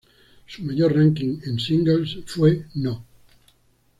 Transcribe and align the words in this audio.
Su 0.47 0.63
mayor 0.63 0.95
ranking 0.95 1.41
en 1.45 1.59
singles 1.59 2.17
fue 2.25 2.65
no. 2.73 3.05